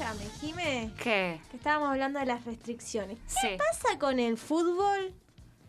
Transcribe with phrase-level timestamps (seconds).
[0.00, 1.38] Escúchame, Jime, ¿Qué?
[1.50, 3.18] que estábamos hablando de las restricciones.
[3.42, 3.56] ¿Qué Sí.
[3.58, 5.12] pasa con el fútbol?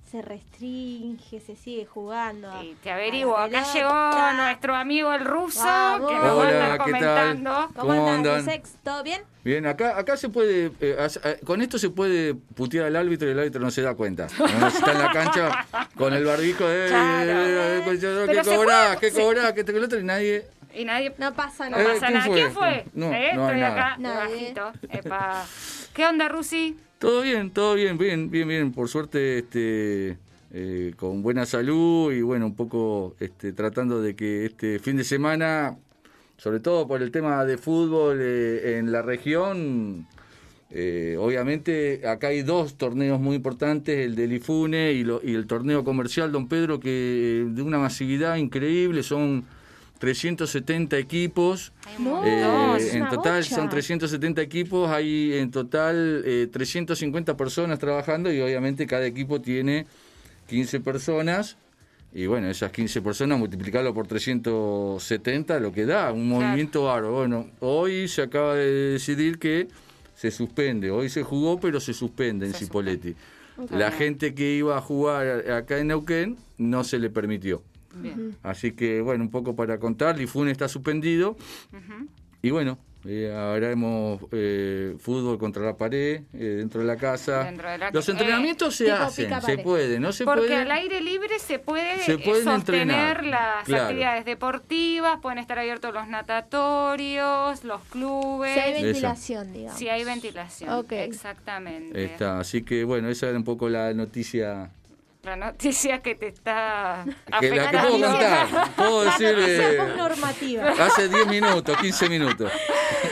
[0.09, 2.49] Se restringe, se sigue jugando.
[2.63, 3.73] Y te averiguo, acá pelota.
[3.73, 6.09] llegó nuestro amigo el ruso, Vamos.
[6.09, 6.77] que nos va a Hola, ¿qué tal?
[6.77, 7.51] comentando.
[7.75, 8.45] ¿Cómo, ¿Cómo andas, andan?
[8.45, 8.75] Sex?
[8.83, 9.21] ¿Todo bien?
[9.43, 13.31] Bien, acá, acá se puede, eh, eh, con esto se puede putear al árbitro y
[13.31, 14.27] el árbitro no se da cuenta.
[14.37, 15.67] No está en la cancha
[15.97, 17.31] con el barbijo de, Claro.
[17.31, 18.97] eh, eh, pues, ¿qué cobrás?
[18.97, 19.53] ¿Qué cobrás?
[19.53, 19.99] ¿Qué te que el otro?
[19.99, 20.45] Y nadie...
[20.75, 21.93] Y nadie No pasa no Eh, nada.
[21.95, 22.25] pasa ¿quién nada.
[22.27, 22.35] fue?
[22.35, 22.85] ¿Quién fue?
[22.93, 23.09] No, ¿Eh?
[23.09, 23.17] no
[23.47, 23.71] hay Estoy nada.
[23.93, 24.35] acá, Nadie.
[24.53, 24.71] debajito.
[24.89, 25.45] Epa.
[25.93, 26.77] ¿Qué onda, Rusi?
[26.99, 28.71] Todo bien, todo bien, bien, bien, bien.
[28.71, 30.17] Por suerte, este,
[30.53, 35.03] eh, con buena salud y bueno, un poco este, tratando de que este fin de
[35.03, 35.77] semana,
[36.37, 40.05] sobre todo por el tema de fútbol eh, en la región,
[40.69, 45.45] eh, obviamente acá hay dos torneos muy importantes, el del IFUNE y, lo- y el
[45.47, 49.43] torneo comercial Don Pedro, que eh, de una masividad increíble, son
[50.01, 51.71] 370 equipos.
[51.99, 53.55] No, Eh, en total bocha.
[53.55, 59.85] son 370 equipos, hay en total eh, 350 personas trabajando y obviamente cada equipo tiene
[60.49, 61.55] 15 personas.
[62.13, 66.45] Y bueno, esas 15 personas multiplicarlo por 370, lo que da, un Claro.
[66.45, 67.13] movimiento bárbaro.
[67.13, 69.67] Bueno, hoy se acaba de decidir que
[70.15, 70.89] se suspende.
[70.89, 73.15] Hoy se jugó, pero se suspende en Cipolletti.
[73.69, 77.61] La gente que iba a jugar acá en Neuquén no se le permitió.
[77.95, 78.35] Bien.
[78.43, 81.35] Así que, bueno, un poco para contar, Lifune está suspendido.
[82.41, 87.43] Y bueno, eh, haremos eh, fútbol contra la pared, eh, dentro de la casa.
[87.43, 90.55] Dentro de la Los entrenamientos se tipo hacen, pica se puede, no se Porque puede.
[90.55, 93.83] al aire libre se puede Se eh, pueden sostener entrenar, las claro.
[93.85, 98.83] actividades deportivas, pueden estar abiertos los natatorios, los clubes, Si hay Eso.
[98.83, 99.79] ventilación, digamos.
[99.79, 100.69] si hay ventilación.
[100.71, 100.91] Ok.
[100.93, 102.03] Exactamente.
[102.05, 104.69] Está, así que bueno, esa era un poco la noticia
[105.23, 107.05] La noticia que te está
[107.39, 108.47] que la que puedo contar.
[108.75, 110.69] Puedo La decir noticia eh, normativa.
[110.79, 112.51] hace 10 minutos, 15 minutos.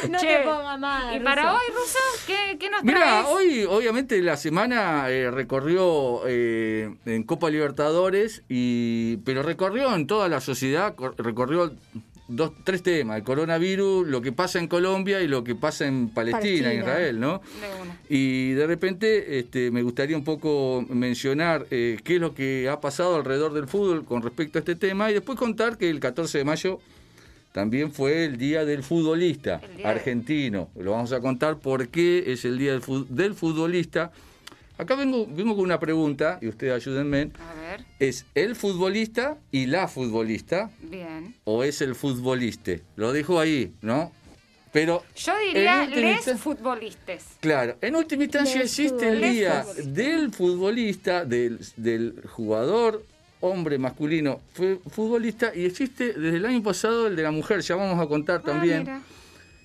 [0.09, 1.15] No Che, te ponga más.
[1.15, 1.53] Y para Ruso.
[1.55, 3.25] hoy, Ruso, ¿qué, qué nos Mira, traes?
[3.27, 10.29] hoy obviamente la semana eh, recorrió eh, en Copa Libertadores, y pero recorrió en toda
[10.29, 11.71] la sociedad, cor- recorrió
[12.29, 16.09] dos, tres temas, el coronavirus, lo que pasa en Colombia y lo que pasa en
[16.09, 16.73] Palestina, Palestina.
[16.73, 17.41] Israel, ¿no?
[18.09, 18.15] De.
[18.15, 22.79] Y de repente este, me gustaría un poco mencionar eh, qué es lo que ha
[22.79, 26.37] pasado alrededor del fútbol con respecto a este tema y después contar que el 14
[26.37, 26.79] de mayo
[27.51, 30.69] también fue el Día del Futbolista de- argentino.
[30.79, 34.11] Lo vamos a contar por qué es el Día del, del Futbolista.
[34.79, 37.31] Acá vengo, vengo con una pregunta y ustedes ayúdenme.
[37.37, 41.35] A ver, ¿Es el futbolista y la futbolista bien.
[41.43, 42.71] o es el futbolista?
[42.95, 44.11] Lo dejo ahí, ¿no?
[44.71, 47.25] Pero Yo diría les futbolistas.
[47.41, 49.91] Claro, en última instancia existe el día Futbolista.
[49.91, 53.03] del futbolista, del, del jugador,
[53.41, 57.75] hombre masculino, fue futbolista, y existe desde el año pasado el de la mujer, ya
[57.75, 59.01] vamos a contar Ah, también, mira.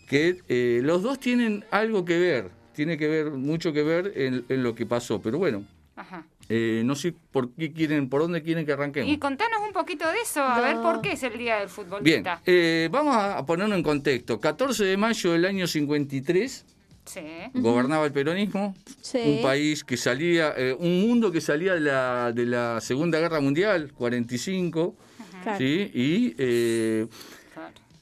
[0.09, 4.45] que eh, los dos tienen algo que ver, tiene que ver, mucho que ver en,
[4.49, 5.65] en lo que pasó, pero bueno,
[5.97, 6.27] Ajá.
[6.49, 9.11] eh, no sé por qué quieren, por dónde quieren que arranquemos.
[9.11, 10.63] Y contanos un poquito de eso, a No.
[10.63, 12.43] ver por qué es el día del Bien, futbolista.
[12.45, 14.41] eh, vamos a ponerlo en contexto.
[14.41, 16.65] 14 de mayo del año 53,
[17.07, 17.21] Sí.
[17.55, 19.19] gobernaba el peronismo, Sí.
[19.25, 23.41] un país que salía, eh, un mundo que salía de la, de la Segunda Guerra
[23.41, 24.97] Mundial, 45,
[25.43, 25.59] Claro.
[25.59, 25.91] ¿sí?
[25.93, 27.07] Y eh.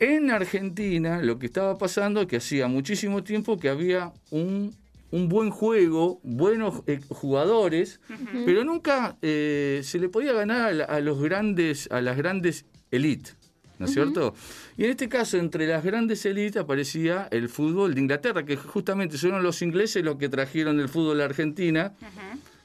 [0.03, 4.75] En Argentina lo que estaba pasando es que hacía muchísimo tiempo que había un,
[5.13, 8.01] un buen juego, buenos eh, jugadores,
[8.45, 13.37] pero nunca eh, se le podía ganar a, a los grandes, a las grandes élites.
[13.79, 14.35] ¿No es cierto?
[14.77, 19.19] Y en este caso, entre las grandes élites aparecía el fútbol de Inglaterra, que justamente
[19.19, 21.93] fueron los ingleses los que trajeron el fútbol a Argentina,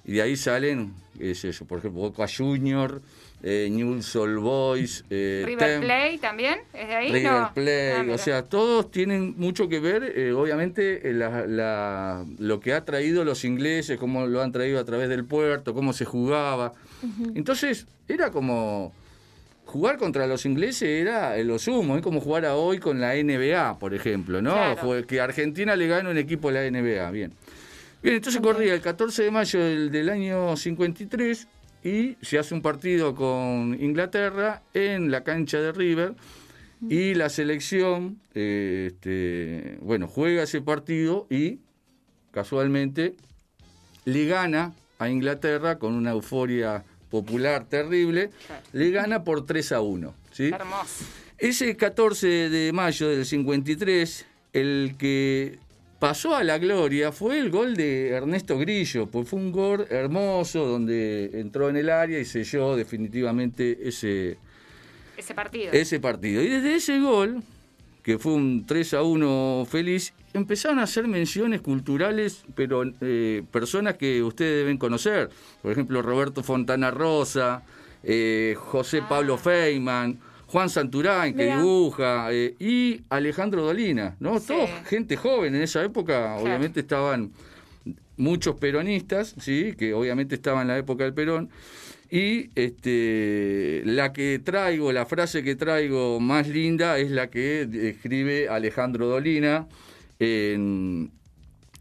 [0.06, 0.94] y de ahí salen,
[1.68, 3.02] por ejemplo, Boca Junior,
[3.44, 7.12] eh, Newell's Old Boys, eh, River Tem- Plate también, ¿es de ahí?
[7.12, 7.52] River No.
[7.53, 12.59] Plate, Ah, o sea, todos tienen mucho que ver, eh, obviamente, eh, la- la- lo
[12.59, 16.03] que ha traído los ingleses, cómo lo han traído a través del puerto, cómo se
[16.06, 16.74] jugaba.
[17.36, 18.92] Entonces, era como
[19.66, 23.78] jugar contra los ingleses era lo sumo, es como jugar a hoy con la NBA,
[23.80, 24.54] por ejemplo, ¿no?
[24.54, 24.78] Claro.
[24.78, 27.34] Fue que Argentina le gana un equipo a la NBA, bien.
[28.01, 31.48] Bien, entonces corría el 14 de mayo del, del año 53
[31.88, 36.16] y se hace un partido con Inglaterra en la cancha de River
[36.89, 41.60] y la selección, eh, este, bueno, juega ese partido y
[42.31, 43.16] casualmente
[44.04, 48.31] le gana a Inglaterra con una euforia popular terrible,
[48.74, 50.13] le gana por 3 a 1.
[50.34, 50.51] ¿sí?
[50.54, 51.06] Hermoso.
[51.38, 55.57] Ese 14 de mayo del 53, el que
[56.00, 60.66] pasó a la gloria fue el gol de Ernesto Grillo, pues fue un gol hermoso
[60.66, 64.38] donde entró en el área y selló definitivamente ese,
[65.18, 65.72] Ese partido.
[65.74, 66.42] ese partido.
[66.42, 67.42] Y desde ese gol,
[68.04, 73.98] que fue un 3 a 1 feliz, empezaron a hacer menciones culturales, pero eh, personas
[73.98, 75.30] que ustedes deben conocer.
[75.62, 77.64] Por ejemplo, Roberto Fontana Rosa,
[78.04, 84.40] eh, José Pablo Feynman, Juan Santurain, que dibuja, eh, y Alejandro Dolina, ¿no?
[84.40, 84.48] Sí.
[84.48, 87.32] Todos gente joven en esa época, obviamente estaban
[88.16, 91.50] muchos peronistas, sí, que obviamente estaban en la época del Perón.
[92.10, 98.48] Y este, la que traigo, la frase que traigo más linda es la que escribe
[98.48, 99.68] Alejandro Dolina
[100.20, 101.12] en,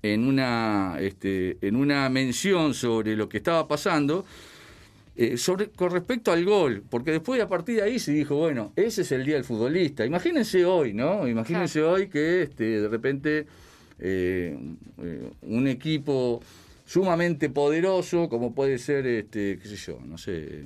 [0.02, 4.24] en, una, este, en una mención sobre lo que estaba pasando.
[5.18, 8.72] Eh, sobre, con respecto al gol, porque después a partir de ahí se dijo, bueno,
[8.76, 10.04] ese es el día del futbolista.
[10.04, 11.26] Imagínense hoy, ¿no?
[11.26, 13.46] Imagínense hoy que este, de repente
[13.98, 14.56] eh,
[15.02, 16.42] eh, un equipo
[16.84, 20.64] sumamente poderoso, como puede ser, este, qué sé yo, no sé,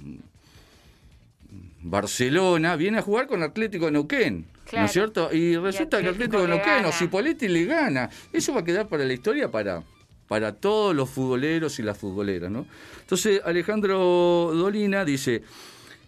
[1.82, 4.40] Barcelona, viene a jugar con Atlético de Neuquén.
[4.40, 4.86] ¿No Claro.
[4.86, 5.32] es cierto?
[5.34, 6.92] Y resulta que Atlético Atlético de Neuquén o.
[6.92, 8.08] Cipoletti le gana.
[8.32, 9.82] Eso va a quedar para la historia para,
[10.30, 12.64] para todos los futboleros y las futboleras, ¿no?
[13.00, 15.42] Entonces, Alejandro Dolina dice,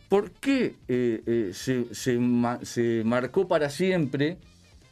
[0.09, 4.37] ¿por qué eh, eh, se, se ma- se marcó para siempre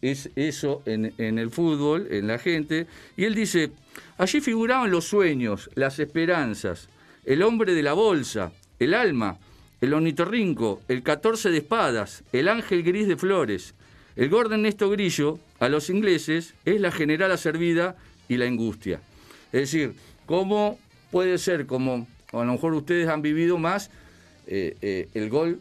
[0.03, 2.89] es eso en, el fútbol, en la gente?
[3.17, 3.71] Y él dice,
[4.19, 6.89] allí figuraban los sueños, las esperanzas,
[7.25, 8.51] el hombre de la bolsa,
[8.81, 9.39] el alma,
[9.81, 13.75] el ornitorrinco, el 14 de espadas, el ángel gris de flores,
[14.17, 17.95] el gordo Ernesto Grillo, a los ingleses, es la generala servida
[18.29, 19.01] y la angustia.
[19.53, 19.95] Es decir,
[20.27, 20.79] ¿cómo
[21.11, 23.91] puede ser, como a lo mejor ustedes han vivido más,
[24.47, 25.61] eh, eh, el gol,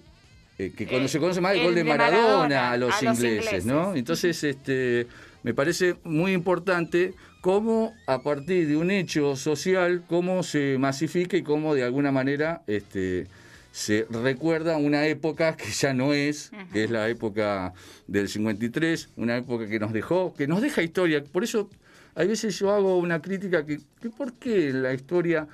[0.58, 2.94] eh, que cuando se conoce más el, el gol de de Maradona, Maradona a los
[2.94, 3.66] a los ingleses, ingleses.
[3.66, 3.96] ¿no?
[3.96, 5.08] Entonces, este,
[5.44, 11.44] me parece muy importante cómo a partir de un hecho social, cómo se masifica y
[11.44, 13.28] cómo de alguna manera este,
[13.72, 17.74] se recuerda una época que ya no es, que es la época
[18.08, 21.24] del 53, una época que nos dejó, que nos deja historia.
[21.24, 21.70] Por eso,
[22.20, 25.48] a veces yo hago una crítica que, que ¿por qué en la historia,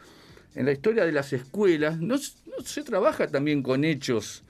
[0.55, 4.41] en la historia de las escuelas, no, se trabaja también con hechos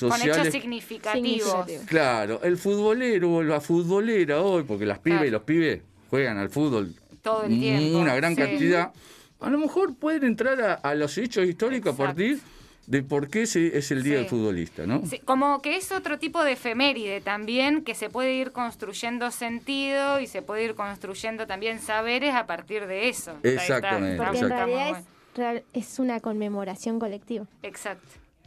[0.00, 0.38] Con sociales?
[0.38, 1.66] hechos significativos.
[1.86, 5.80] Claro, el futbolero o la futbolera hoy, porque las pibes y los pibes
[6.10, 6.92] juegan al fútbol
[7.22, 8.40] Todo el tiempo, una gran sí.
[8.42, 8.92] cantidad,
[9.38, 12.04] a lo mejor pueden entrar a, a los hechos históricos a Exacto.
[12.16, 12.40] partir
[12.86, 14.18] de por qué se- es el día Sí.
[14.20, 15.04] del futbolista, ¿no?
[15.06, 20.20] Sí, como que es otro tipo de efeméride también, que se puede ir construyendo sentido
[20.20, 23.32] y se puede ir construyendo también saberes a partir de eso.
[23.42, 27.46] Está- está- Exactamente, está- Porque en realidad es, real- es una conmemoración colectiva.
[27.62, 28.06] Exacto.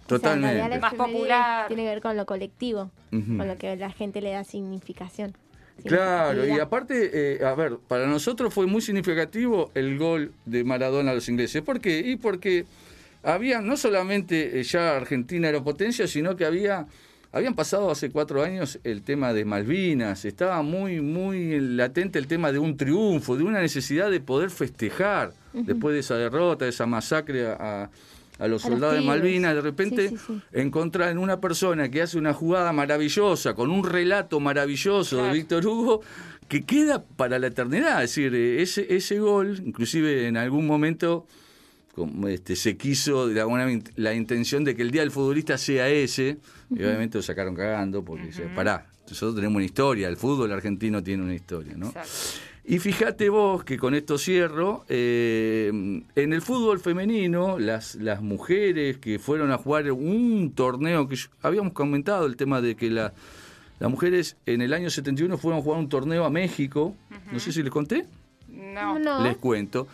[0.10, 0.75] O sea, en realidad Totalmente.
[0.75, 1.68] la Más popular.
[1.68, 5.36] Tiene que ver con lo colectivo, con lo que la gente le da significación.
[5.86, 11.12] Claro, y aparte, eh, a ver, para nosotros fue muy significativo el gol de Maradona
[11.12, 11.62] a los ingleses.
[11.62, 12.00] ¿Por qué?
[12.00, 12.66] Y porque
[13.34, 16.88] había, no solamente eh, ya Argentina era potencia, sino que había,
[17.32, 22.52] habían pasado hace cuatro años el tema de Malvinas, estaba muy, muy latente el tema
[22.52, 26.86] de un triunfo, de una necesidad de poder festejar después de esa derrota, de esa
[26.86, 29.02] masacre a, a los A los soldados de.
[29.02, 30.42] Malvinas, de repente Sí, sí, sí.
[30.54, 35.28] encontrar en una persona que hace una jugada maravillosa, con un relato maravilloso Claro.
[35.34, 36.02] de Víctor Hugo,
[36.48, 38.04] que queda para la eternidad.
[38.04, 41.26] Es decir, eh, ese, ese gol, inclusive en algún momento
[41.98, 45.58] como, este, se quiso de alguna in- la intención de que el día del futbolista
[45.58, 46.38] sea ese,
[46.70, 51.02] y obviamente lo sacaron cagando, porque dice, pará, nosotros tenemos una historia, el fútbol argentino
[51.02, 51.88] tiene una historia, ¿no?
[51.88, 52.12] Exacto.
[52.69, 55.71] Y fíjate vos que con esto cierro, eh,
[56.16, 61.30] en el fútbol femenino, las, las mujeres que fueron a jugar un torneo que yo-
[61.42, 63.14] habíamos comentado, el tema de que la-
[63.80, 66.94] las mujeres en el año 71 fueron a jugar un torneo a México,
[67.31, 68.06] no sé si les conté,
[68.50, 69.00] No.
[69.00, 69.24] No.
[69.24, 69.88] les cuento.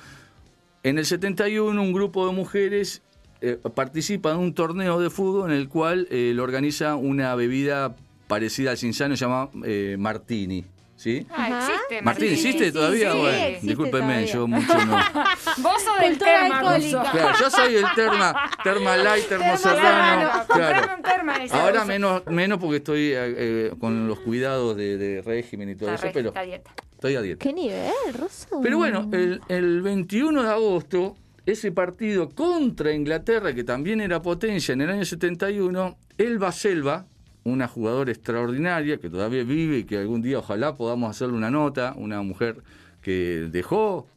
[0.83, 3.01] En el 71 un grupo de mujeres
[3.39, 7.95] eh, participa en un torneo de fútbol en el cual eh, lo organiza una bebida
[8.27, 10.65] parecida al cinsano, se llama eh, Martini.
[10.95, 11.25] ¿Sí?
[11.31, 12.01] Ah, existe.
[12.01, 13.11] Martín, sí, ¿existe sí, todavía?
[13.11, 14.33] sí, bueno, existe discúlpenme, todavía.
[14.33, 14.95] yo mucho no.
[15.57, 17.11] Vos sos del Cultura terma.
[17.11, 20.45] Claro, yo soy el terma, terma light, termo Terma serrano.
[20.47, 20.95] Claro.
[20.95, 25.69] un terma, dice Ahora menos, menos porque estoy eh, con los cuidados de, de régimen
[25.71, 26.71] y todo eso, pero dieta.
[27.03, 27.43] Estoy a dieta.
[27.43, 28.61] ¿Qué nivel, Rosso?
[28.61, 34.71] Pero bueno, el, el 21 de agosto, ese partido contra Inglaterra, que también era potencia
[34.71, 37.05] en el año 71, Elba Selva,
[37.43, 41.93] una jugadora extraordinaria que todavía vive y que algún día ojalá podamos hacerle una nota,
[41.97, 42.63] una mujer
[43.01, 44.07] que dejó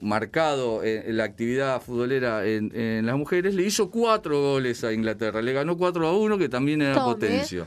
[0.00, 5.42] marcado eh, la actividad futbolera en, en las mujeres, le hizo cuatro goles a Inglaterra,
[5.42, 7.14] le ganó 4 a 1, que también era Tome.
[7.14, 7.66] potencia.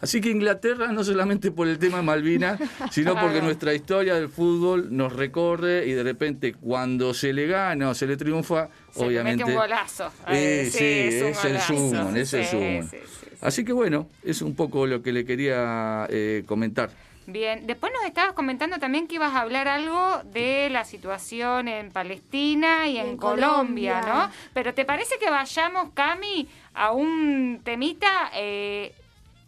[0.00, 2.58] Así que Inglaterra, no solamente por el tema de Malvinas,
[2.90, 7.90] sino porque nuestra historia del fútbol nos recorre y de repente cuando se le gana
[7.90, 9.44] o se le triunfa, Se le obviamente...
[9.44, 10.06] mete un golazo.
[10.28, 10.84] Eh, Eh, sí,
[11.16, 12.82] es un es el sumo, es el Sí, sumo.
[12.82, 13.26] sí, sí, sí.
[13.42, 16.90] Así que bueno, es un poco lo que le quería eh, comentar.
[17.26, 21.90] Bien, después nos estabas comentando también que ibas a hablar algo de la situación en
[21.92, 24.00] Palestina y en, en Colombia, Colombia.
[24.02, 24.30] ¿no?
[24.52, 28.30] Pero ¿te parece que vayamos, Cami, a un temita?
[28.34, 28.92] Eh,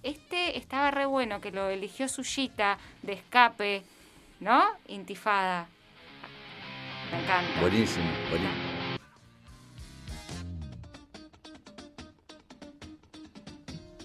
[0.03, 3.85] este estaba re bueno, que lo eligió Suyita de escape,
[4.41, 4.63] ¿no?
[4.89, 5.69] Intifada.
[7.11, 7.61] Me encanta.
[7.61, 8.73] Buenísimo, buenísimo.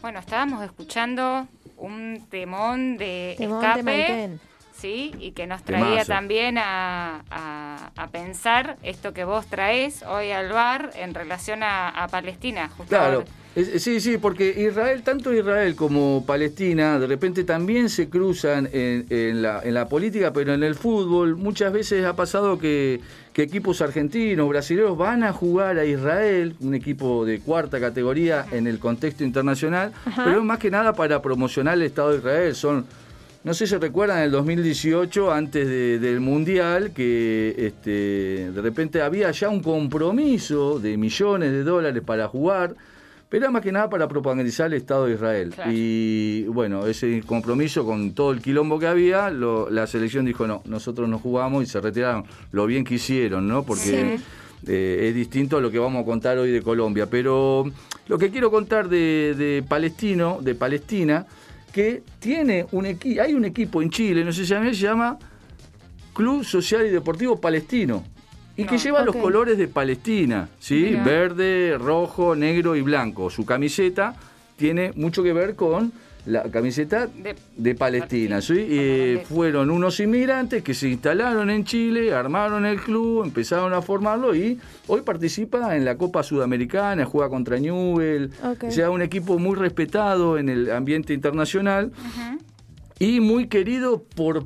[0.02, 4.40] Bueno, estábamos escuchando un temón de Temón escape.
[4.80, 6.08] Sí, y que nos traía Temazo.
[6.08, 11.90] también a, a- a pensar esto que vos traes hoy al bar en relación a,
[11.90, 13.24] a Palestina, justo Claro,
[13.56, 19.42] sí, sí, porque Israel, tanto Israel como Palestina, de repente también se cruzan en, en
[19.42, 23.02] la, en la política, pero en el fútbol muchas veces ha pasado que,
[23.34, 28.68] que equipos argentinos, brasileños van a jugar a Israel, un equipo de cuarta categoría en
[28.68, 30.24] el contexto internacional, Ajá.
[30.24, 32.54] pero más que nada para promocionar el Estado de Israel.
[32.56, 32.86] Son
[33.44, 39.32] no sé si recuerdan el 2018, antes de- del Mundial, que este, de repente había
[39.32, 42.76] ya un compromiso de millones de dólares para jugar,
[43.30, 45.52] pero era más que nada para propagandizar el Estado de Israel.
[45.54, 45.72] Claro.
[45.74, 50.62] Y bueno, ese compromiso con todo el quilombo que había, lo- la selección dijo, no,
[50.66, 52.26] nosotros no jugamos y se retiraron.
[52.52, 53.64] Lo bien que hicieron, ¿no?
[53.64, 54.18] Porque...
[54.18, 54.24] Sí.
[54.68, 57.06] eh, es distinto a lo que vamos a contar hoy de Colombia.
[57.10, 57.66] Pero
[58.08, 61.26] lo que quiero contar de, de Palestino, de Palestina,
[61.72, 65.18] que tiene un equipo, hay un equipo en Chile, no sé si se llama
[66.14, 68.04] Club Social y Deportivo Palestino.
[68.56, 70.88] Y que lleva los colores de Palestina, ¿sí?
[70.90, 71.04] Mira.
[71.04, 73.30] Verde, rojo, negro y blanco.
[73.30, 74.16] Su camiseta
[74.56, 75.94] tiene mucho que ver con
[76.28, 78.54] la camiseta De- de Palestina, ¿sí?
[78.58, 84.36] Eh, fueron unos inmigrantes que se instalaron en Chile, armaron el club, empezaron a formarlo
[84.36, 88.66] y hoy participa en la Copa Sudamericana, juega contra Newell, Ok.
[88.66, 91.92] o sea, un equipo muy respetado en el ambiente internacional
[93.00, 94.46] y muy querido por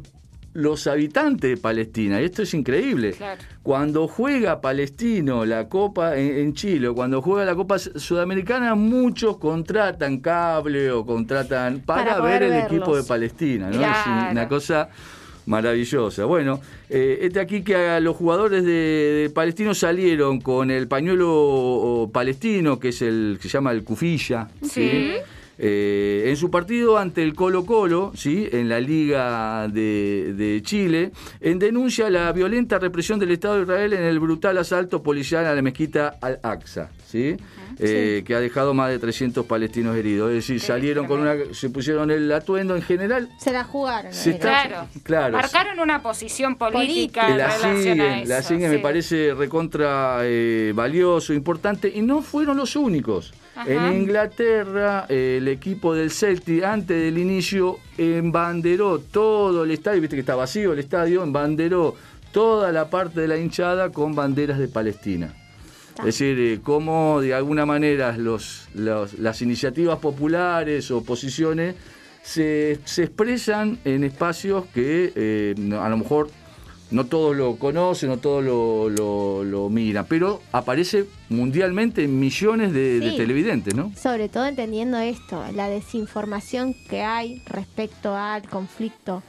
[0.54, 2.22] los habitantes de Palestina.
[2.22, 3.12] Y esto es increíble.
[3.14, 3.42] Claro.
[3.64, 10.20] Cuando juega Palestino la Copa en, en Chile, cuando juega la Copa Sudamericana, muchos contratan
[10.20, 12.72] cable o contratan para, ver el verlos.
[12.72, 13.70] equipo de Palestina.
[13.70, 13.82] ¿no?
[13.82, 14.90] Es una cosa
[15.46, 16.26] maravillosa.
[16.26, 22.10] Bueno, eh, este aquí que a los jugadores de, de Palestino salieron con el pañuelo
[22.14, 24.50] palestino, que es el que se llama el cufilla.
[24.64, 25.14] Sí.
[25.64, 28.50] Eh, en su partido ante el Colo Colo, ¿sí?
[28.52, 33.94] en la Liga de, de Chile, en denuncia la violenta represión del Estado de Israel
[33.94, 37.38] en el brutal asalto policial a la mezquita Al-Aqsa, ¿sí?
[37.78, 40.30] Eh, que ha dejado más de 300 palestinos heridos.
[40.30, 43.30] Es decir, Qué salieron con una, se pusieron el atuendo en general.
[43.40, 44.12] Se la jugaron.
[44.14, 44.36] Se ¿no?
[44.38, 44.88] está- Claro.
[45.04, 45.38] claro.
[45.38, 47.28] Marcaron una posición política Política.
[47.30, 48.30] en la relación a siguen, eso.
[48.30, 53.32] la siguen, me parece recontra eh, valioso, importante, y no fueron los únicos.
[53.56, 53.90] Ajá.
[53.90, 60.16] En Inglaterra, eh, el equipo del Celtic, antes del inicio, embanderó todo el estadio, viste
[60.16, 61.96] que está vacío el estadio, embanderó
[62.32, 65.34] toda la parte de la hinchada con banderas de Palestina.
[66.00, 71.76] Es decir, eh, cómo de alguna manera los, los- las iniciativas populares o posiciones
[72.24, 76.30] se, se expresan en espacios que eh, a lo mejor
[76.92, 82.74] no todos lo conocen, no todos lo, lo- lo miran, pero aparece mundialmente en millones
[82.74, 83.92] de, televidentes, ¿no?
[83.96, 89.24] Sobre todo entendiendo esto, la desinformación que hay respecto al conflicto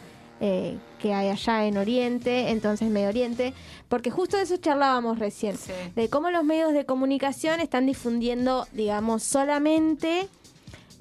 [0.44, 3.54] eh, que hay allá en Oriente, entonces Medio Oriente,
[3.88, 5.70] porque justo de eso charlábamos recién, Sí.
[5.94, 10.28] de cómo los medios de comunicación están difundiendo, digamos, solamente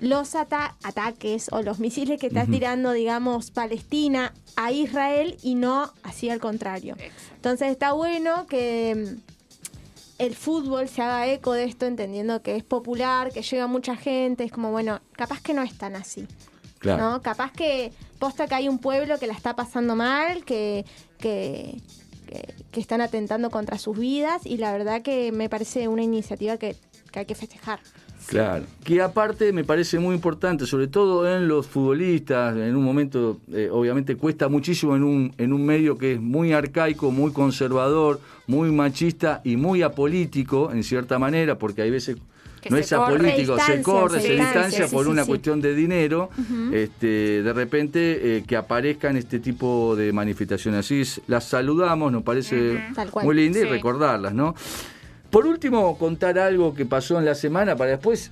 [0.02, 5.94] los ata- ataques o los misiles que está tirando, digamos, Palestina a Israel y no
[6.04, 6.96] así al contrario.
[7.00, 7.36] Exacto.
[7.36, 12.64] Entonces está bueno que mm, el fútbol se haga eco de esto, entendiendo que es
[12.64, 16.28] popular, que llega mucha gente, es como, bueno, capaz que no es tan así,
[16.80, 17.04] Claro.
[17.12, 17.22] ¿no?
[17.22, 20.84] Capaz que posta que hay un pueblo que la está pasando mal, que,
[21.20, 21.80] que,
[22.28, 26.58] que, que están atentando contra sus vidas y la verdad que me parece una iniciativa
[26.58, 26.76] que,
[27.12, 27.80] que hay que festejar.
[28.28, 28.66] Claro.
[28.84, 33.70] Que aparte me parece muy importante, sobre todo en los futbolistas, en un momento, eh,
[33.72, 38.72] obviamente cuesta muchísimo en un, en un medio que es muy arcaico, muy conservador, muy
[38.72, 42.18] machista y muy apolítico, en cierta manera, porque hay veces
[42.62, 43.16] Que no se es corre.
[43.16, 45.28] apolítico, se corre, se se distancia, sí, por sí, una sí.
[45.30, 46.30] cuestión de dinero,
[46.72, 52.24] este, de repente eh, que aparezcan este tipo de manifestaciones así, es- las saludamos, nos
[52.24, 52.84] parece
[53.24, 54.54] muy linda y recordarlas, ¿no?
[55.32, 58.32] Por último, contar algo que pasó en la semana para después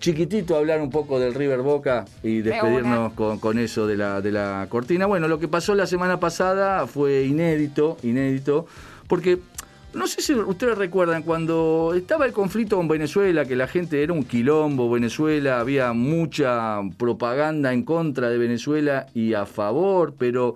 [0.00, 4.32] chiquitito hablar un poco del River Boca y despedirnos con, con, eso de la, de
[4.32, 5.06] la cortina.
[5.06, 8.66] Bueno, lo que pasó la semana pasada fue inédito, inédito,
[9.08, 9.40] porque
[9.92, 14.12] no sé si ustedes recuerdan cuando estaba el conflicto con Venezuela, que la gente era
[14.12, 20.54] un quilombo, Venezuela, había mucha propaganda en contra de Venezuela y a favor, pero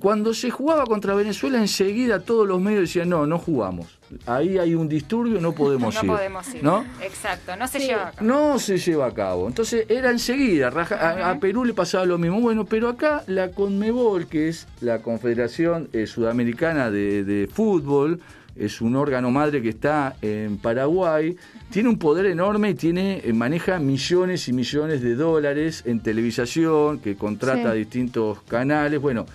[0.00, 3.98] cuando se jugaba contra Venezuela enseguida todos los medios decían, no, no jugamos.
[4.26, 6.04] Ahí hay un disturbio, no podemos ir.
[6.04, 6.62] No podemos ir.
[6.62, 6.84] ¿no?
[7.00, 8.26] Exacto, no se lleva a cabo.
[8.26, 9.46] No se lleva a cabo.
[9.46, 12.40] Entonces era enseguida, a, Perú le pasaba lo mismo.
[12.40, 18.20] Bueno, pero acá la CONMEBOL, que es la Confederación eh, Sudamericana de, de Fútbol,
[18.56, 21.36] es un órgano madre que está en Paraguay,
[21.70, 26.98] tiene un poder enorme y tiene, eh, maneja millones y millones de dólares en televisación,
[26.98, 29.26] que contrata distintos canales, bueno,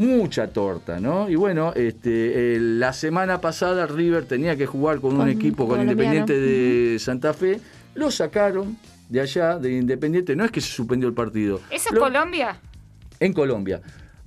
[0.00, 1.28] mucha torta, ¿no?
[1.28, 6.40] Y bueno, este, la semana pasada River tenía que jugar con, un equipo, con Independiente
[6.40, 7.60] de Santa Fe,
[7.94, 8.78] lo sacaron
[9.10, 11.60] de allá, de Independiente, no es que se suspendió el partido.
[11.70, 12.58] ¿Eso es Colombia?
[13.20, 13.82] En Colombia.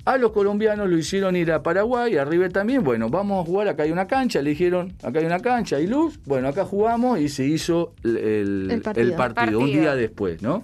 [0.06, 2.84] A los colombianos lo hicieron ir a Paraguay, a River también.
[2.84, 5.88] Bueno, vamos a jugar, acá hay una cancha, le dijeron, acá hay una cancha, hay
[5.88, 6.20] luz.
[6.26, 8.82] Bueno, acá jugamos y se hizo el,
[9.16, 10.62] partido, un día después, ¿no?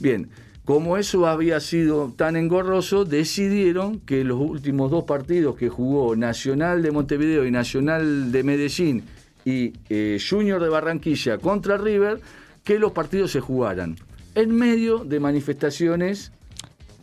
[0.00, 0.30] Bien,
[0.66, 6.82] como eso había sido tan engorroso, decidieron que los últimos dos partidos que jugó Nacional
[6.82, 9.04] de Montevideo y Nacional de Medellín
[9.44, 12.20] y eh, Junior de Barranquilla contra River,
[12.64, 13.94] que los partidos se jugaran
[14.34, 16.32] en medio de manifestaciones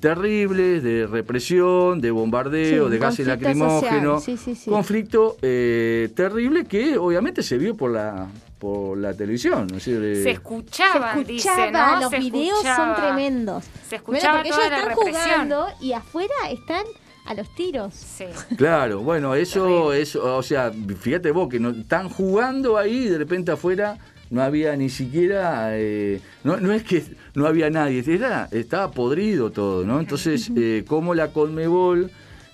[0.03, 4.25] terribles de represión, de bombardeo, de gases lacrimógenos,
[4.65, 8.27] conflicto eh, terrible que obviamente se vio por la
[8.59, 9.69] por la televisión.
[9.79, 13.63] se escuchaba, los videos son tremendos.
[13.87, 16.83] Se escuchaba porque ellos están jugando y afuera están
[17.25, 17.93] a los tiros.
[17.93, 18.25] Sí.
[18.57, 20.69] Claro, bueno, eso, eso, o sea,
[20.99, 23.97] fíjate vos que no, están jugando ahí y de repente afuera
[24.33, 27.03] no había ni siquiera, eh, no, no, es que
[27.35, 29.99] no había nadie, era, estaba podrido todo, ¿no?
[29.99, 32.09] Entonces, eh, como la Colmebol,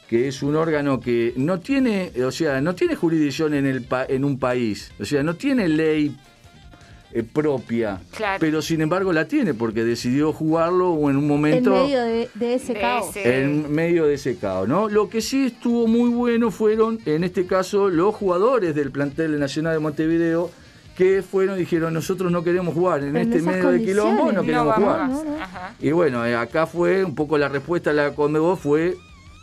[0.09, 4.25] que es un órgano que no tiene, o sea, no tiene jurisdicción en, el en
[4.25, 6.17] un país, o sea, no tiene ley
[7.13, 8.01] eh, propia,
[8.41, 12.73] pero sin embargo la tiene porque decidió jugarlo en un momento en medio de, ese
[12.73, 14.89] caos, en medio de ese caos, ¿no?
[14.89, 19.75] Lo que sí estuvo muy bueno fueron, en este caso, los jugadores del plantel Nacional
[19.75, 20.51] de Montevideo
[20.99, 24.75] que fueron y dijeron, nosotros no queremos jugar en, este medio de quilombo, no queremos
[24.75, 25.09] jugar.
[25.79, 28.97] Y bueno, eh, acá fue un poco la respuesta de la Conmebol fue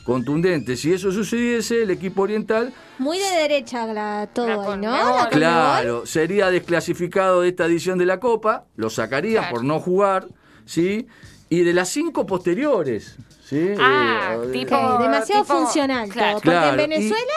[0.05, 0.77] contundente.
[0.77, 2.75] Si eso sucediese, el equipo oriental...
[2.99, 4.99] Muy de derecha la, todo, ¿no?
[5.31, 10.27] claro, sería desclasificado de esta edición de la Copa, lo sacarían por no jugar,
[10.66, 11.07] ¿sí?
[11.49, 13.16] Y de las cinco posteriores,
[13.47, 13.71] ¿sí?
[13.81, 17.35] Ah, eh, tipo, demasiado funcional Porque en Venezuela...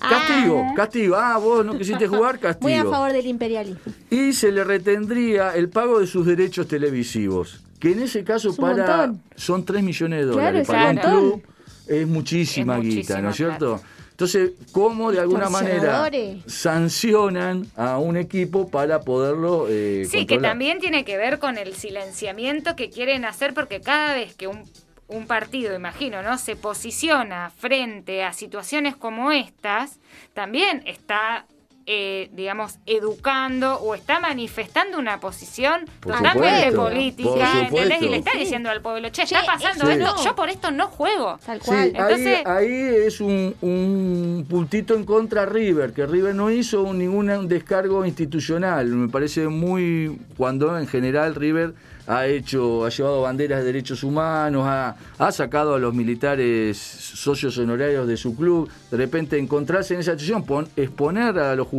[0.00, 0.74] Castigo, ah.
[0.74, 1.16] castigo.
[1.16, 2.68] Ah, vos no quisiste jugar, castigo.
[2.68, 3.80] Muy a favor del imperialismo.
[4.10, 9.12] Y se le retendría el pago de sus derechos televisivos, que en ese caso para
[9.36, 10.66] son 3 millones de dólares.
[10.66, 11.42] para un club
[11.86, 13.80] es muchísima guita, ¿no es cierto?
[14.18, 16.10] Entonces, ¿cómo de alguna manera
[16.46, 21.72] sancionan a un equipo para poderlo eh, Sí, que también tiene que ver con el
[21.74, 24.64] silenciamiento que quieren hacer, porque cada vez que un
[25.08, 26.38] un partido, imagino, ¿no?
[26.38, 29.98] Se posiciona frente a situaciones como estas,
[30.34, 31.46] también está,
[31.90, 38.02] eh, digamos, educando o está manifestando una posición totalmente política, ¿entendés?
[38.02, 41.38] Y le está diciendo al pueblo, che, está pasando esto, yo por esto no juego.
[41.46, 41.86] Tal cual.
[41.94, 42.70] Entonces, ahí,
[43.06, 48.86] es un, un, puntito en contra River, que River no hizo ningún descargo institucional.
[48.88, 51.72] Me parece muy, cuando en general River
[52.08, 58.08] ha hecho, ha llevado banderas de derechos humanos, ha, sacado a los militares socios honorarios
[58.08, 61.77] de su club, de repente encontrarse en esa situación, exponer a los jugadores,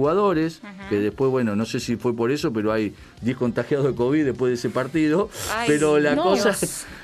[0.89, 4.25] que después, bueno, no sé si fue por eso, pero hay 10 contagiados de COVID
[4.25, 5.29] después de ese partido,
[5.67, 6.55] pero la cosa,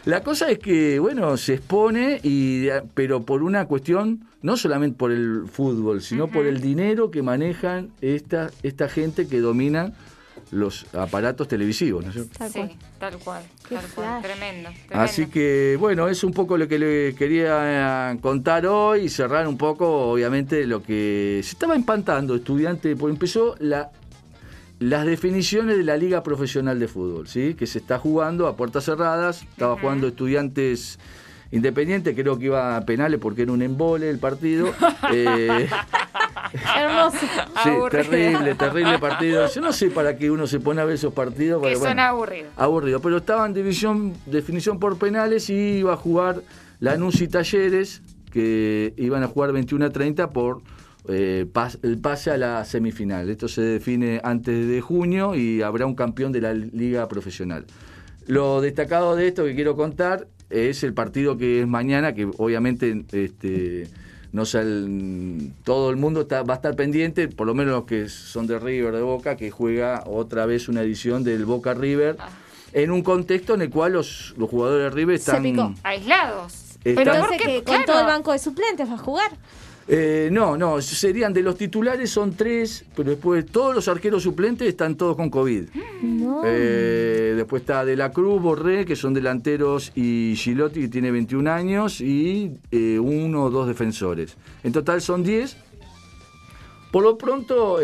[0.06, 5.12] la cosa es que, bueno, se expone, y, pero por una cuestión, no solamente por
[5.12, 9.94] el fútbol, sino por el dinero que manejan esta, esta gente que domina
[10.52, 12.50] los aparatos televisivos, ¿no es cierto?
[12.50, 14.22] sí, tal cual, tal cual.
[14.22, 19.10] Tremendo, Así que, bueno, es un poco lo que le quería eh, contar hoy y
[19.10, 23.92] cerrar un poco, obviamente, lo que se estaba empantando estudiante, porque empezó la
[24.80, 27.54] las definiciones de la Liga Profesional de Fútbol, ¿sí?
[27.54, 31.00] que se está jugando a puertas cerradas, estaba jugando estudiantes
[31.52, 34.74] independientes, creo que iba a penales porque era un embole el partido.
[35.14, 35.70] eh,
[36.78, 37.18] Hermoso.
[37.64, 39.48] Sí, terrible, terrible partido.
[39.48, 41.62] Yo no sé para qué uno se pone a ver esos partidos.
[41.66, 42.52] Que son aburridos.
[42.56, 46.42] Aburridos, pero estaba en división, definición por penales y iba a jugar
[46.80, 50.62] Lanús y Talleres, que iban a jugar 21 a 30 por
[51.08, 53.30] eh, pas- el pase a la semifinal.
[53.30, 57.66] Esto se define antes de junio y habrá un campeón de la liga profesional.
[58.28, 63.04] Lo destacado de esto que quiero contar es el partido que es mañana, que obviamente
[63.12, 63.88] este,
[64.36, 68.10] no sal- todo el mundo está- va a estar pendiente, por lo menos los que
[68.10, 72.18] son de River, de Boca, que juega otra vez una edición del Boca River,
[72.74, 75.44] en un contexto en el cual los, los jugadores de River Se están...
[75.44, 75.74] picó.
[75.84, 76.54] Aislados.
[76.84, 77.86] Está- Pero que con Claro.
[77.86, 79.32] todo el banco de suplentes va a jugar.
[79.88, 84.68] Eh, no, no, serían de los titulares son tres, pero después todos los arqueros suplentes
[84.68, 85.64] están todos con COVID.
[86.02, 86.42] No.
[86.44, 91.52] Eh, después está De la Cruz, Borré, que son delanteros, y Gilotti, que tiene 21
[91.52, 94.38] años, y eh, uno o dos defensores.
[94.64, 95.56] En total son 10.
[96.92, 97.78] Por lo pronto,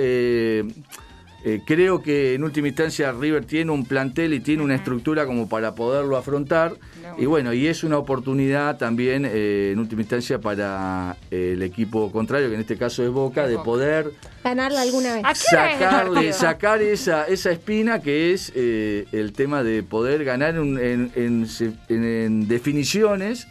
[1.44, 5.50] eh, creo que en última instancia River tiene un plantel y tiene una estructura como
[5.50, 6.74] para poderlo afrontar.
[7.18, 12.12] Y bueno, y es una oportunidad también, eh, en última instancia, para eh, el equipo
[12.12, 13.66] contrario, que en este caso es Boca, de Boca.
[13.66, 14.12] poder
[14.44, 15.24] Ganarla alguna vez.
[15.26, 19.62] ¿A qué hora es el sacarle, sacar esa, esa espina que es eh, el tema
[19.64, 21.48] de poder ganar un- en, en-
[21.90, 23.48] en- en definiciones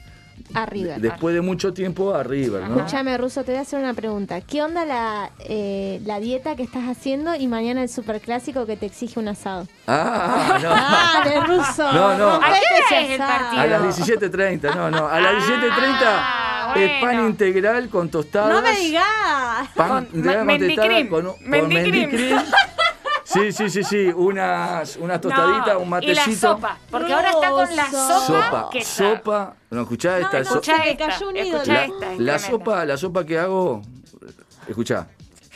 [0.55, 1.01] A River.
[1.01, 2.77] después de mucho tiempo a River, ¿no?
[2.77, 4.41] Escúchame, Ruso, te voy a hacer una pregunta.
[4.41, 8.87] ¿Qué onda la, eh, la dieta que estás haciendo y mañana el superclásico que te
[8.87, 9.67] exige un asado?
[9.87, 10.71] Ah, no.
[11.31, 11.93] Dale, Ruso.
[11.93, 12.31] No, no.
[12.33, 13.63] rompete ¿A qué es el partido?
[13.63, 17.29] A las 17.30, no, no, a las 17.30 Ah, es pan bueno.
[17.29, 18.53] integral con tostadas.
[18.55, 19.69] No me digas.
[19.75, 22.39] Pan Con integral con tostadas mendicrim, con, con mendicrim.
[23.33, 26.23] Sí, sí, sí, sí, unas, unas tostaditas, No, un matecito.
[26.29, 26.79] Y la sopa.
[26.91, 28.21] Porque ahora está con la sopa.
[28.27, 29.55] Sopa, que está- sopa.
[29.71, 30.39] No, escuchá esta.
[30.39, 30.73] no, so- escucha.
[30.73, 31.07] Escuchá me esta.
[31.09, 31.65] cayó un ídolo.
[31.65, 32.13] La, esta.
[32.15, 33.83] es la sopa, la sopa que hago,
[34.67, 35.07] escuchá,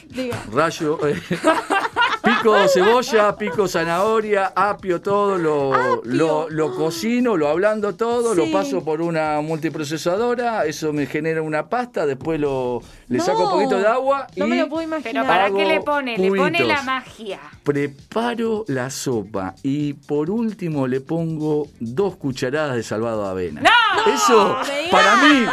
[0.09, 0.41] Diga.
[0.53, 1.21] rayo, eh,
[2.25, 8.83] pico cebolla, pico zanahoria, apio, todo, lo, lo, lo cocino, lo ablando todo, lo paso
[8.85, 13.79] por una multiprocesadora, eso me genera una pasta, después lo, le No, saco un poquito
[13.79, 15.27] de agua y No me lo puedo Pero imaginar.
[15.27, 16.19] ¿para Hago qué le pone?
[16.19, 17.41] Le pone la magia.
[17.63, 23.61] preparo la sopa y por último le pongo dos cucharadas de salvado de avena.
[23.61, 23.71] ¡No!
[24.13, 24.59] Eso,
[24.91, 25.47] para mí,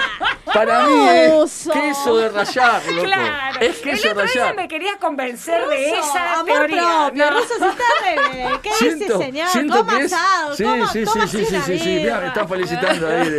[0.53, 3.05] para mí es queso de rayar, loco.
[3.07, 3.59] Claro.
[3.61, 7.03] Es el queso de otro día me querías convencer de esa amor teoría.
[7.07, 7.25] propio.
[7.25, 7.31] No.
[7.31, 8.49] Ruso, si está re bien.
[8.61, 9.47] ¿Qué Siento, dice, señor?
[9.49, 10.13] siento Coma que es.
[10.13, 11.89] asado, Sí, coma- sí, sí, coma sí, sí, sí, sí.
[11.95, 13.29] Mirá, me están felicitando ahí.
[13.29, 13.37] de-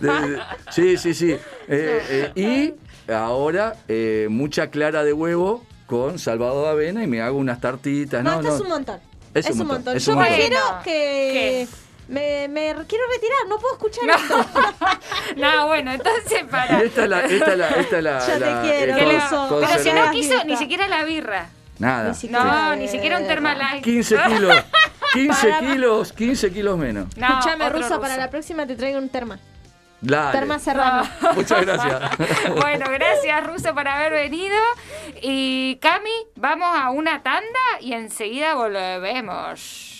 [0.00, 1.32] de- de- sí, sí, sí.
[1.32, 2.74] Eh, eh,
[3.06, 7.60] y ahora eh, mucha clara de huevo con salvado de avena y me hago unas
[7.60, 8.22] tartitas.
[8.24, 8.54] No, No, esto no.
[8.56, 9.00] es un montón.
[9.34, 9.96] Es Es, un montón, montón.
[9.96, 10.34] es Yo un montón.
[10.36, 11.68] prefiero que.
[12.08, 14.36] Me, me quiero retirar, no puedo escuchar esto.
[15.36, 16.82] No, bueno, entonces para.
[16.82, 18.98] Y esta es la, esta es la, esta es la, Yo te la- quiero, eh,
[18.98, 21.48] Que con- pero si no quiso ni siquiera la birra.
[21.82, 22.08] Nada.
[22.10, 22.44] Ni siquiera.
[22.44, 23.82] No, ni siquiera un Termalight.
[23.84, 24.56] 15 kilos.
[25.12, 27.16] 15 Para- kilos, 15 kilos menos.
[27.16, 29.38] No, Escúchame, otro Ruso, para la próxima te traigo un terma.
[30.00, 30.32] Dale.
[30.32, 31.08] Terma serrano.
[31.34, 32.00] Muchas gracias.
[32.56, 34.56] Bueno, gracias Ruso por haber venido.
[35.20, 39.91] Y Cami, vamos a una tanda y enseguida volvemos.